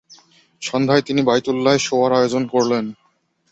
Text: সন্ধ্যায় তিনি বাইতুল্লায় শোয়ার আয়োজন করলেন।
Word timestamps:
সন্ধ্যায় 0.61 1.03
তিনি 1.07 1.21
বাইতুল্লায় 1.21 1.79
শোয়ার 1.79 2.11
আয়োজন 2.13 2.43
করলেন। 2.47 2.85